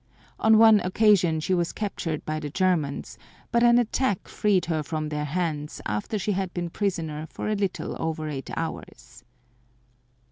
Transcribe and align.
On 0.39 0.57
one 0.57 0.79
occasion 0.79 1.39
she 1.41 1.53
was 1.53 1.71
captured 1.71 2.25
by 2.25 2.39
the 2.39 2.49
Germans, 2.49 3.19
but 3.51 3.61
an 3.61 3.77
attack 3.77 4.27
freed 4.27 4.65
her 4.65 4.81
from 4.81 5.09
their 5.09 5.25
hands 5.25 5.79
after 5.85 6.17
she 6.17 6.31
had 6.31 6.51
been 6.55 6.65
a 6.69 6.71
prisoner 6.71 7.27
for 7.29 7.47
a 7.47 7.53
little 7.55 7.95
over 8.01 8.27
eight 8.27 8.49
hours. 8.57 9.23